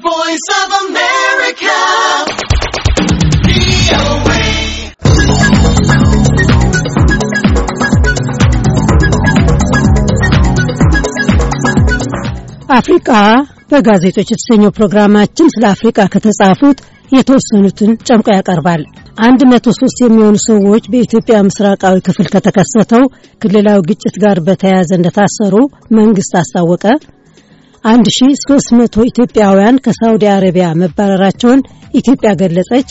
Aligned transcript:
voice 0.00 0.48
of 0.54 0.68
America. 0.80 1.76
አፍሪቃ 12.78 13.10
በጋዜጦች 13.70 14.28
የተሰኘው 14.30 14.70
ፕሮግራማችን 14.70 15.52
ስለ 15.54 15.64
አፍሪቃ 15.70 15.98
ከተጻፉት 16.14 16.78
የተወሰኑትን 17.12 17.92
ጨምቆ 18.08 18.26
ያቀርባል። 18.36 18.82
103 19.20 20.02
የሚሆኑ 20.04 20.36
ሰዎች 20.48 20.84
በኢትዮጵያ 20.92 21.36
ምስራቃዊ 21.46 21.96
ክፍል 22.08 22.26
ከተከሰተው 22.34 23.04
ክልላዊ 23.42 23.78
ግጭት 23.90 24.16
ጋር 24.24 24.38
በተያያዘ 24.48 24.90
እንደታሰሩ 24.98 25.54
መንግስት 25.98 26.34
አስታወቀ። 26.42 26.84
1300 27.84 29.06
ኢትዮጵያውያን 29.10 29.80
ከሳውዲ 29.84 30.24
አረቢያ 30.32 30.66
መባረራቸውን 30.80 31.60
ኢትዮጵያ 31.94 32.30
ገለጸች። 32.40 32.90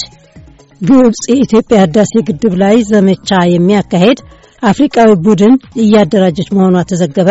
ግብጽ 0.81 1.21
የኢትዮጵያ 1.31 1.77
ህዳሴ 1.83 2.13
ግድብ 2.27 2.53
ላይ 2.63 2.75
ዘመቻ 2.89 3.29
የሚያካሄድ 3.53 4.19
አፍሪቃዊ 4.63 5.09
ቡድን 5.25 5.53
እያደራጀች 5.83 6.49
መሆኗ 6.55 6.77
ተዘገበ። 6.91 7.29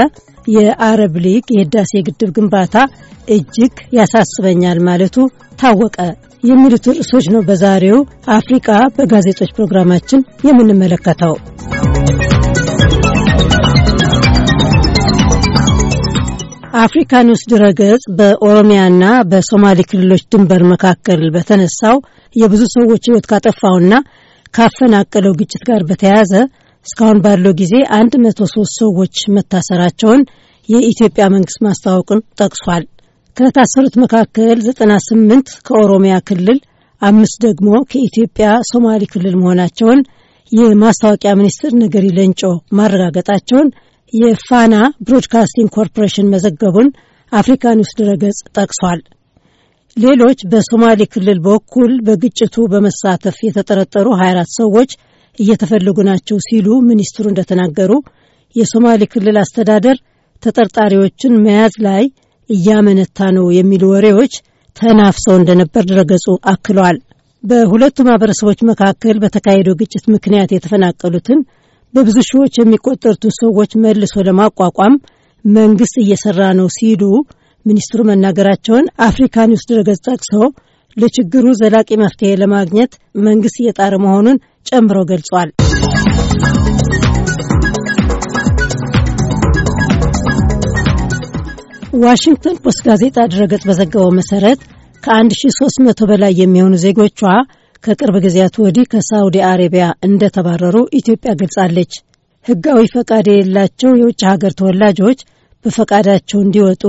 የአረብ 0.54 1.14
ሊግ 1.24 1.46
የህዳሴ 1.54 1.92
ግድብ 2.08 2.30
ግንባታ 2.36 2.74
እጅግ 3.28 3.74
ያሳስበኛል 3.98 4.80
ማለቱ 4.88 5.16
ታወቀ። 5.58 5.98
የሚሉት 6.44 6.84
ርዕሶች 6.90 7.26
ነው 7.34 7.42
በዛሬው 7.42 7.98
አፍሪቃ 8.36 8.68
በጋዜጦች 8.96 9.50
ፕሮግራማችን 9.56 10.20
የምንመለከተው። 10.48 11.34
አፍሪካ 16.76 17.12
ኒውስ 17.26 17.42
ድረገጽ 17.50 18.02
በኦሮሚያና 18.18 19.02
በሶማሌ 19.30 19.78
ክልሎች 19.90 20.22
ድንበር 20.32 20.62
መካከል 20.72 21.20
በተነሳው 21.34 21.96
የብዙ 22.36 22.62
ሰዎች 22.74 23.02
ህይወት 23.08 23.26
ካጠፋውና 23.30 23.94
ካፈናቀለው 24.54 25.32
ግጭት 25.40 25.62
ጋር 25.68 25.82
በተያያዘ 25.90 26.32
እስካሁን 26.86 27.22
ባለው 27.24 27.52
ጊዜ 27.60 27.72
103 27.94 28.74
ሰዎች 28.80 29.14
መታሰራቸውን 29.36 30.20
የኢትዮጵያ 30.68 31.24
መንግስት 31.34 31.60
ማስታወቁን 31.66 32.20
ጠቅሷል። 32.40 32.84
ከታሰሩት 33.36 33.96
መካከል 34.04 34.58
98 34.68 35.56
ከኦሮሚያ 35.68 36.14
ክልል፣ 36.28 36.60
አምስት 37.02 37.38
ደግሞ 37.46 37.70
ከኢትዮጵያ 37.90 38.50
ሶማሌ 38.72 39.02
ክልል 39.14 39.34
መሆናቸውን 39.40 40.00
የማስታወቂያ 40.52 41.32
ሚኒስትር 41.40 41.72
ነገሪ 41.82 42.06
ለንጮ 42.18 42.42
ማረጋገጣቸውን 42.78 43.68
የፋና 44.12 44.74
ብሮድካስቲንግ 45.06 45.68
ኮርፖሬሽን 45.76 46.30
መዘገቡን 46.34 46.88
አፍሪካ 47.32 47.72
ኒውስ 47.78 47.92
ድረገጽ 48.00 48.38
ጠቅሷል። 48.56 49.00
ሌሎች 49.96 50.38
በሶማሌ 50.52 51.00
ክልል 51.12 51.38
በኩል 51.46 51.92
በግጭቱ 52.06 52.56
በመሳተፍ 52.72 53.36
የተጠረጠሩ 53.46 54.06
24 54.18 54.52
ሰዎች 54.58 54.90
እየተፈለጉ 55.38 55.98
ናቸው 56.08 56.36
ሲሉ 56.46 56.68
ሚኒስትሩ 56.90 57.24
እንደተናገሩ 57.28 57.92
የሶማሌ 58.56 59.02
ክልል 59.12 59.36
አስተዳደር 59.42 59.96
ተጠርጣሪዎችን 60.42 61.40
መያዝ 61.46 61.74
ላይ 61.86 62.04
እያመነታ 62.50 63.18
ነው 63.36 63.46
የሚሉ 63.58 63.84
ወሬዎች 63.94 64.34
ተናፍሰው 64.76 65.34
እንደነበር 65.38 65.84
ድረገጹ 65.90 66.26
አክለዋል። 66.52 66.98
በሁለቱ 67.44 67.96
ማህበረሰቦች 68.06 68.60
መካከል 68.70 69.16
በተካሄደው 69.22 69.78
ግጭት 69.80 70.04
ምክንያት 70.14 70.50
የተፈናቀሉትን 70.52 71.40
በብዙ 71.96 72.16
ሺዎች 72.28 72.54
የሚቆጠሩትን 72.58 73.32
ሰዎች 73.38 73.70
መልሶ 73.82 74.14
ለማቋቋም 74.26 74.94
መንግስት 75.44 75.96
እየሰራ 76.02 76.40
ነው 76.58 76.68
ሲሉ 76.74 77.02
ሚኒስትሩ 77.66 78.00
መናገራቸውን 78.08 78.86
አፍሪካ 79.06 79.46
ኒውስ 79.50 79.64
ድረገጽ 79.70 80.00
ጠቅሶ 80.08 80.32
ለችግሩ 80.96 81.46
ዘላቂ 81.60 81.88
መፍትሄ 82.02 82.30
ለማግኘት 82.42 82.92
መንግስት 83.26 83.56
እየጣረ 83.62 83.94
መሆኑን 84.04 84.38
ጨምሮ 84.66 84.98
ገልጿል። 85.10 85.50
ዋሽንግተን 92.02 92.56
ፖስት 92.64 92.80
ጋዜጣ 92.88 93.18
ድረገጽ 93.32 93.62
በዘገበው 93.68 94.10
መሰረት 94.18 94.60
ከ1300 95.02 96.08
በላይ 96.10 96.34
የሚሆኑ 96.42 96.74
ዜጎቿ 96.84 97.20
ከቅርብ 97.84 98.16
ጊዜያት 98.24 98.54
ወዲህ 98.62 98.86
ከሳውዲ 98.92 99.36
አረቢያ 99.48 99.86
እንደተባረሩ 100.06 100.76
ኢትዮጵያ 100.98 101.32
ገልጻለች። 101.40 101.92
ሕጋዊ 102.46 102.80
ፈቃድ 102.94 103.26
የሌላቸው 103.30 103.92
የውጭ 103.96 104.20
ሀገር 104.30 104.52
ተወላጆች 104.58 105.20
በፈቃዳቸው 105.64 106.38
እንዲወጡ 106.42 106.84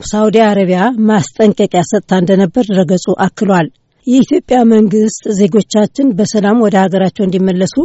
ሳውዲ 0.00 0.36
አረቢያ 0.46 0.80
ማስጠንቀቂያ 1.08 1.82
ሰጥታ 1.90 2.12
እንደነበር 2.20 2.64
ድረገጹ 2.70 3.06
አክሏል። 3.26 3.66
የኢትዮጵያ 4.06 4.58
መንግስት 4.72 5.24
ዜጎቻችን 5.38 6.08
በሰላም 6.18 6.58
ወደ 6.64 6.76
ሀገራቸው 6.82 7.24
እንዲመለሱ 7.26 7.76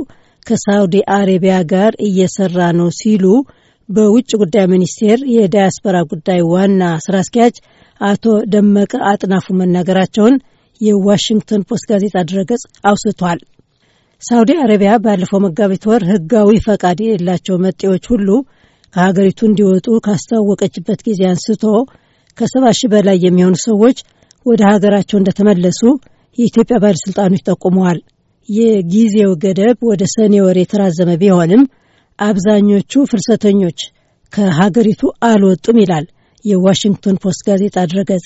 ከሳውዲ 0.46 0.96
አረቢያ 1.18 1.56
ጋር 1.72 1.92
እየሰራ 2.08 2.60
ነው 2.80 2.90
ሲሉ 3.00 3.26
በውጭ 3.90 4.30
ጉዳይ 4.42 4.66
ሚኒስቴር 4.74 5.20
የዳያስፖራ 5.36 5.98
ጉዳይ 6.12 6.42
ዋና 6.52 6.82
ስራ 7.06 7.16
አስኪያጅ 7.24 7.56
አቶ 8.02 8.26
ደመቀ 8.52 8.94
አጥናፉ 9.12 9.46
መናገራቸውን 9.62 10.36
የዋሽንግተን 10.82 11.66
ፖስት 11.70 11.86
ጋዜጣ 11.92 12.18
ድረገጽ 12.30 12.62
አውስቷል። 12.86 13.40
ሳውዲ 14.22 14.52
አረቢያ 14.62 14.94
ባለፈው 15.04 15.40
መጋቢት 15.46 15.84
ወር 15.90 16.02
ህጋዊ 16.10 16.50
ፈቃድ 16.66 17.00
የሌላቸው 17.04 17.58
መጤዎች 17.66 18.06
ሁሉ 18.12 18.30
ከሀገሪቱ 18.94 19.40
እንዲወጡ 19.48 19.88
ካስታወቀችበት 20.06 21.00
ጊዜ 21.08 21.22
አንስቶ 21.32 21.64
ከሰባ 22.38 22.66
ሺህ 22.78 22.90
በላይ 22.94 23.18
የሚሆኑ 23.26 23.56
ሰዎች 23.66 23.98
ወደ 24.46 24.62
ሀገራቸው 24.72 25.18
እንደተመለሱ 25.20 25.82
የኢትዮጵያ 26.38 26.78
ባለሥልጣኖች 26.84 27.44
ጠቁመዋል። 27.50 28.00
የጊዜው 28.50 29.32
ገደብ 29.44 29.78
ወደ 29.90 30.04
ሰኔ 30.14 30.36
ወር 30.46 30.58
የተራዘመ 30.60 31.10
ቢሆንም 31.22 31.64
አብዛኞቹ 32.20 33.02
ፍልሰተኞች 33.12 33.80
ከሀገሪቱ 34.34 35.02
አልወጡም 35.28 35.78
ይላል 35.84 36.06
የዋሽንግተን 36.46 37.16
ፖስት 37.24 37.42
ጋዜጣ 37.48 37.78
ድረገጽ። 37.92 38.26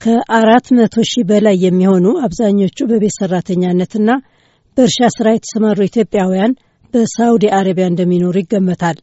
ከአራት 0.00 0.66
መቶ 0.76 0.94
ሺህ 1.10 1.24
በላይ 1.28 1.56
የሚሆኑ 1.64 2.06
አብዛኞቹ 2.26 2.78
በቤት 2.90 3.14
ሰራተኛነትና 3.18 4.10
በእርሻ 4.76 5.08
ስራ 5.14 5.28
የተሰማሩ 5.34 5.78
ኢትዮጵያውያን 5.86 6.52
በሳውዲ 6.94 7.44
አረቢያ 7.58 7.86
እንደሚኖሩ 7.90 8.34
ይገመታል። 8.42 8.98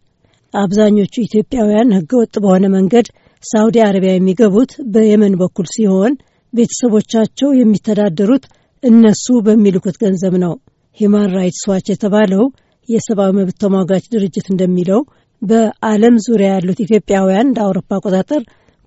አብዛኞቹ 0.54 1.14
ኢትዮጵያውያን 1.26 1.94
ህገወጥ 1.98 2.34
በሆነ 2.44 2.66
መንገድ 2.76 3.08
ሳውዲ 3.44 3.78
አረቢያ 3.86 4.12
የሚገቡት 4.16 4.72
በየመን 4.94 5.34
በኩል 5.42 5.68
ሲሆን 5.74 6.14
ቤተሰቦቻቸው 6.54 7.50
የሚተዳደሩት 7.60 8.44
እነሱ 8.84 9.26
በሚልኩት 9.46 9.96
ገንዘብ 10.04 10.34
ነው። 10.44 10.54
ሂማን 10.98 11.30
ራይትስ 11.38 11.64
ዋች 11.72 11.88
የተባለው 11.92 12.44
የሰብአዊ 12.90 13.32
መብት 13.38 13.58
ተሟጋች 13.64 14.06
ድርጅት 14.14 14.48
እንደሚለው 14.54 15.02
በዓለም 15.42 16.16
ዙሪያ 16.26 16.50
ያሉት 16.56 16.80
ኢትዮጵያውያን 16.86 17.48
እንደ 17.48 17.60
አውሮፓ 17.66 17.90
አቆጣጠር 17.98 18.42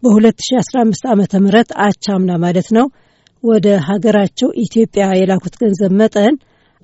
በ2015 0.06 1.06
ዓ 1.06 1.15
ም 1.17 1.49
አቻምና 1.84 2.33
ማለት 2.43 2.69
ነው 2.77 2.87
ወደ 3.44 3.67
ሀገራቸው 3.89 4.49
ኢትዮጵያ 4.65 5.05
የላኩት 5.12 5.55
ገንዘብ 5.62 5.93
መጠን 6.00 6.34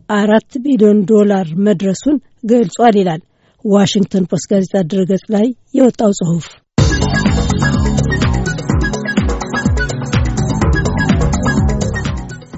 አራት 0.08 0.50
ቢሊዮን 0.64 0.98
ዶላር 1.10 1.46
መድረሱን 1.66 2.16
ገልጿል 2.50 2.96
ይላል 3.00 3.20
ዋሽንግተን 3.64 4.24
ፖስት 4.30 4.46
ጋዜጣ 4.52 4.82
ድረገጽ 4.92 5.24
ላይ 5.34 5.46
የወጣው 5.74 6.12
ጽሑፍ። 6.20 6.46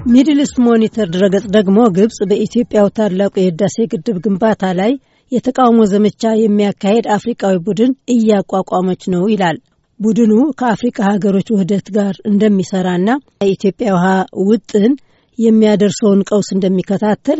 ሚድል 0.07 0.26
ኢስት 0.26 0.39
ሞኒተር 0.65 1.07
ድረገጽ 1.13 1.45
ደግሞ 1.55 1.77
ግብጽ 1.95 2.17
በኢትዮጵያው 2.29 2.89
ታላቁ 2.97 3.33
የህዳሴ 3.39 3.77
ግድብ 3.93 4.17
ግንባታ 4.25 4.73
ላይ 4.79 4.91
የተቃውሞ 5.31 5.79
ዘመቻ 5.93 6.23
የሚያካሄድ 6.39 7.05
አፍሪቃዊ 7.15 7.55
ቡድን 7.67 7.93
እያቋቋመች 8.13 9.03
ነው 9.13 9.23
ይላል። 9.33 9.57
ቡድኑ 9.99 10.31
ከአፍሪካ 10.59 10.97
ሀገሮች 11.09 11.47
ውህደት 11.53 11.87
ጋር 11.97 12.15
እንደሚሰራና 12.29 13.09
የኢትዮጵያ 13.41 13.89
ውሃ 13.95 14.07
ውጥን 14.47 14.93
የሚያደርሰውን 15.39 16.25
ቀውስ 16.29 16.49
እንደሚከታተል 16.55 17.39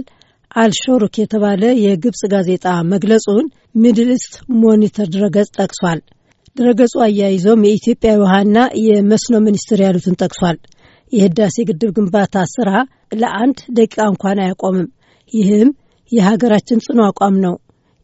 አልሾሩክ 0.56 1.16
የተባለ 1.20 1.64
የግብጽ 1.84 2.22
ጋዜጣ 2.34 2.66
መግለጹን 2.92 3.46
ሚድል 3.84 4.10
ኢስት 4.16 4.34
ሞኒተር 4.62 5.08
ድረገጽ 5.16 5.50
ጠቅሷል። 5.58 6.00
ድረገጹ 6.56 6.94
አያይዞም 7.06 7.66
የኢትዮጵያ 7.68 8.12
ውሃና 8.22 8.58
የመስኖ 8.86 9.36
ሚኒስትር 9.48 9.80
ያሉትን 9.86 10.20
ጠቅሷል። 10.22 10.58
የህዳሴ 11.14 11.66
ግድብ 11.70 11.90
ግንባታ 11.98 12.46
ስራ 12.54 12.70
ለአንድ 13.20 13.58
ደቂቃ 13.78 13.98
እንኳን 14.12 14.40
አያቆምም። 14.44 14.88
ይህም 15.34 15.70
የሀገራችን 16.12 16.84
ጽኑ 16.86 17.00
አቋም 17.08 17.36
ነው። 17.46 17.56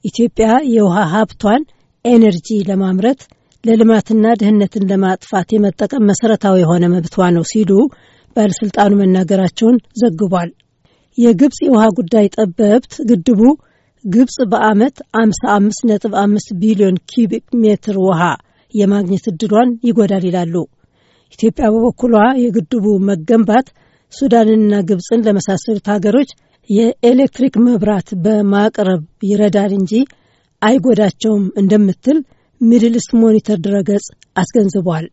ኢትዮጵያ 0.06 0.48
የውሃ 0.74 0.98
ሀብቷን 1.14 1.64
ኤነርጂ 2.06 2.50
ለማምረት 2.70 3.22
ለልማትና 3.63 4.25
ድህነትን 4.40 4.88
ለማጥፋት 4.92 5.50
የመጠቀም 5.54 6.08
መሰረታዊ 6.10 6.56
የሆነ 6.62 6.86
መብቷ 6.94 7.28
ነው 7.36 7.44
ሲሉ 7.52 7.72
ባለሥልጣኑ 8.36 8.92
መናገራቸውን 9.02 9.78
ዘግቧል። 10.02 10.50
የግብፅ 11.18 11.58
የውሃ 11.66 11.84
ጉዳይ 11.98 12.25
ጠበብት 12.36 12.94
ግድቡ 13.10 13.42
ግብፅ 14.06 14.38
በዓመት 14.52 14.96
55.5 15.18 16.54
ቢሊዮን 16.62 16.96
ኪቢክ 17.12 17.46
ሜትር 17.63 17.98
ውሃ 18.06 18.22
የማግኘት 18.74 19.25
እድሏን 19.31 19.72
ይጎዳል 19.88 20.24
ይላሉ። 20.30 20.56
ኢትዮጵያ 21.34 21.66
በበኩሏ 21.74 22.13
የግድቡ 22.44 22.86
መገንባት 23.10 23.68
ሱዳንንና 24.13 24.74
ግብፅን 24.90 25.24
ለመሳሰሉት 25.28 25.86
ሀገሮች 25.94 26.30
የኤሌክትሪክ 26.69 27.56
መብራት 27.68 28.10
በማቅረብ 28.24 29.02
ይረዳል 29.30 29.72
እንጂ 29.80 29.94
አይጎዳቸውም 30.62 31.46
እንደምትል 31.62 32.18
ሚድል 32.62 32.96
ኢስት 33.00 33.12
ሞኒተር 33.19 33.58
ድረገጽ 33.66 34.06
አስገንዝቧል። 34.36 35.06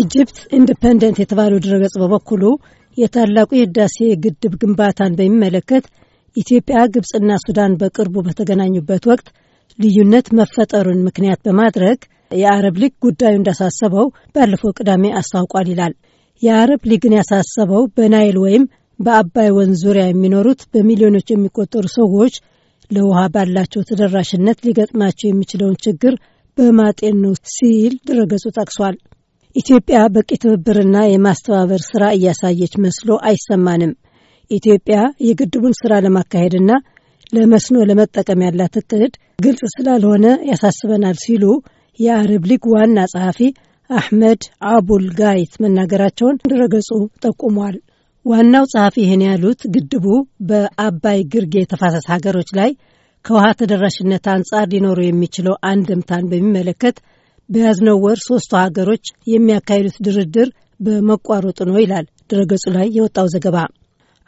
ኢጅፕት 0.00 0.38
ኢንዲፐንደንት 0.56 1.16
የተባለው 1.20 1.58
ድረገጽ 1.64 1.94
በበኩሉ 2.02 2.42
የታላቁ 2.98 3.50
የህዳሴ 3.56 3.96
ግድብ 4.24 4.52
ግንባታን 4.62 5.16
በሚመለከት 5.18 5.84
ኢትዮጵያ፣ 6.36 6.80
ግብፅና 6.94 7.30
ሱዳን 7.44 7.72
በቅርቡ 7.80 8.16
በተገናኙበት 8.26 9.04
ወቅት 9.10 9.28
ልዩነት 9.78 10.26
መፈጠሩን 10.38 11.04
ምክንያት 11.06 11.40
በማድረግ 11.46 11.98
የአረብ 12.34 12.76
ሊግ 12.82 12.92
ጉዳዩ 13.04 13.34
እንዳሳሰበው 13.38 14.06
ባለፈው 14.34 14.74
ቅዳሜ 14.78 15.04
አስታውቋል 15.20 15.68
ይላል። 15.72 15.94
የአረብ 16.42 16.82
ሊግን 16.90 17.16
ያሳሰበው 17.18 17.82
በናይል 17.96 18.36
ወይም 18.44 18.64
በአባይ 19.00 19.48
ወንዝ 19.56 19.78
ዙሪያ 19.84 20.04
የሚኖሩት 20.08 20.60
በሚሊዮኖች 20.72 21.28
የሚቆጠሩ 21.30 21.84
ሰዎች 21.98 22.34
ለውሃ 22.90 23.20
ባላቸው 23.34 23.82
ተደራሽነት 23.88 24.58
ሊገጥማቸው 24.66 25.26
የሚችለውን 25.28 25.80
ችግር 25.84 26.14
በማጤን 26.58 27.16
ነው 27.24 27.32
ሲል 27.54 27.94
ድረገጹ 28.08 28.44
ጠቅሷል። 28.58 28.96
ኢትዮጵያ 29.56 29.98
በቂ 30.14 30.30
ትብብርና 30.42 30.96
የማስተባበር 31.06 31.82
ስራ 31.88 32.02
እያሳየች 32.16 32.74
መስሎ 32.84 33.10
አይሰማንም። 33.28 33.92
ኢትዮጵያ 34.50 34.96
የግድቡን 35.26 35.74
ስራ 35.80 35.92
ለማካሄድና 36.04 36.70
ለመስኖ 37.32 37.76
ለመጠቀም 37.88 38.40
ያላት 38.46 38.76
እቅድ 38.80 39.12
ግልጽ 39.44 39.62
ስላልሆነ 39.74 40.26
ያሳስበናል 40.50 41.16
ሲሉ 41.24 41.44
የአረብ 41.98 42.44
ሊግ 42.50 42.64
ዋና 42.72 42.98
ጸሐፊ 43.12 43.40
አሕመድ 43.90 44.42
አቡል 44.70 45.06
ጋይት 45.18 45.52
መናገራቸውን 45.62 46.40
ድረገጹ 46.44 46.90
ጠቁሟል። 47.24 47.76
ዋናው 48.26 48.64
ጸሐፊ 48.72 48.94
ይህን 49.02 49.22
ያሉት 49.26 49.60
ግድቡ 49.74 50.06
በአባይ 50.48 51.20
ግርጌ 51.32 51.54
የተፋሰስ 51.60 52.06
ሀገሮች 52.12 52.48
ላይ 52.58 52.70
ከውሃ 53.24 53.46
ተደራሽነት 53.60 54.24
አንጻር 54.32 54.66
ሊኖሩ 54.72 54.98
የሚችለው 55.04 55.54
አንድምታን 55.70 56.28
በሚመለከት 56.30 56.96
በያዝነው 57.48 57.96
ወር 58.04 58.18
ሶስቱ 58.26 58.52
ሀገሮች 58.62 59.04
የሚያካሂዱት 59.32 59.96
ድርድር 60.06 60.48
በመቋረጡ 60.80 61.58
ነው 61.70 61.78
ይላል 61.82 62.06
ድረገጹ 62.30 62.64
ላይ 62.76 62.86
የወጣው 62.96 63.26
ዘገባ። 63.34 63.56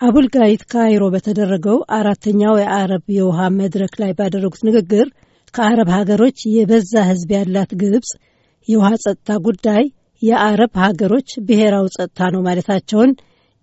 አቡልጋይት 0.00 0.62
ካይሮ 0.72 1.02
በተደረገው 1.14 1.78
አራተኛው 1.98 2.54
የአረብ 2.60 3.04
የውሃ 3.16 3.40
መድረክ 3.58 3.94
ላይ 4.02 4.12
ባደረጉት 4.18 4.62
ንግግር 4.68 5.06
ከአረብ 5.54 5.88
ሀገሮች 5.96 6.38
የበዛ 6.54 6.92
ሕዝብ 7.10 7.30
ያላት 7.36 7.72
ግብፅ 7.82 8.10
የውሃ 8.68 8.90
ጸጥታ 9.04 9.36
ጉዳይ 9.46 9.84
የአረብ 10.22 10.72
ሀገሮች 10.84 11.28
ብሔራዊ 11.46 11.86
ጸጥታ 11.96 12.30
ነው 12.34 12.42
ማለታቸውን 12.48 13.12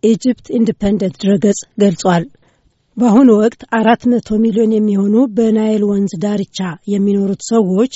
ኢጅፕት 0.04 0.48
ኢንዲፐንደንት 0.57 1.16
ድረገጽ 1.24 1.60
ገልጿል። 1.81 2.25
በአሁኑ 2.98 3.30
ወቅት 3.42 3.62
አራት 3.78 4.01
መቶ 4.12 4.38
ሚሊዮን 4.44 4.72
የሚሆኑ 4.75 5.16
በናይል 5.36 5.84
ወንዝ 5.90 6.13
ዳርቻ 6.24 6.60
የሚኖሩት 6.94 7.42
ሰዎች 7.51 7.94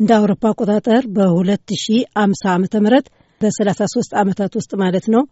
እንደ 0.00 0.10
አውሮፓ 0.18 0.42
አቆጣጠር 0.50 1.02
በ2050 1.16 1.98
ዓ 2.16 2.26
ም 2.56 2.88
በ33 3.40 4.16
ዓመታት 4.22 4.52
ውስጥ 4.58 4.72
ማለት 4.82 5.06
ነው 5.14 5.22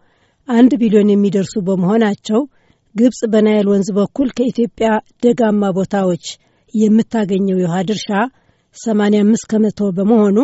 አንድ 0.49 0.73
ቢሊዮን 0.81 1.13
የሚደርሱ 1.13 1.55
በመሆናቸው 1.67 2.41
ግብፅ 2.95 3.21
በናይል 3.33 3.67
ወንዝ 3.73 3.89
በኩል 3.99 4.29
ከኢትዮጵያ 4.37 4.89
ደጋማ 5.25 5.65
ቦታዎች 5.77 6.25
የምታገኘው 6.75 7.59
የውሃ 7.61 7.77
ድርሻ 7.89 8.09
85 8.77 9.47
ከመቶ 9.51 9.91
በመሆኑ 9.97 10.39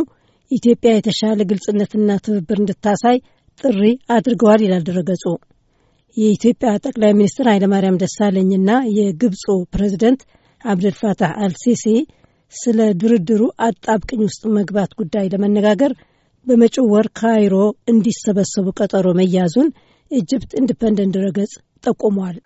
ኢትዮጵያ 0.51 0.91
የተሻለ 0.95 1.41
ግልጽነትና 1.51 2.11
ትብብር 2.25 2.59
እንድታሳይ 2.63 3.17
ጥሪ 3.61 3.83
አድርገዋል 4.15 4.61
ይላል 4.65 4.83
ድረገጹ። 4.89 5.25
የኢትዮጵያ 6.17 6.69
ጠቅላይ 6.85 7.13
ሚኒስትር 7.13 7.47
ኃይለማርያም 7.53 8.01
ደሳለኝና 8.03 8.69
የግብፁ 8.99 9.45
ፕሬዚደንት 9.75 10.21
አብደልፋታህ 10.65 11.33
አልሲሲ 11.45 11.85
ስለ 12.53 12.81
ድርድሩ 13.01 13.43
አጣብቅኝ 13.67 14.21
ውስጥ 14.27 14.43
መግባት 14.59 14.93
ጉዳይ 15.01 15.27
ለመነጋገር 15.33 15.93
በመጪው 16.47 16.87
ወር 16.93 17.09
ካይሮ 17.21 17.55
እንዲሰበሰቡ 17.93 18.67
ቀጠሮ 18.79 19.07
መያዙን 19.21 19.71
ኢጅፕት 20.11 20.53
ኢንዲፐንደንት 20.61 21.15
ድረገጽ 21.17 21.55
ጠቁሟል። 21.85 22.37